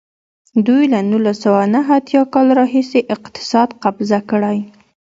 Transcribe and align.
دوی 0.67 0.83
له 0.93 0.99
نولس 1.09 1.37
سوه 1.45 1.61
نهه 1.73 1.89
اتیا 1.99 2.21
کال 2.33 2.47
راهیسې 2.59 2.99
اقتصاد 3.15 3.69
قبضه 3.83 4.19
کړی. 4.29 4.57